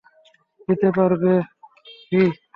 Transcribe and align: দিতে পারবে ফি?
দিতে 0.67 0.89
পারবে 0.97 1.33
ফি? 2.05 2.21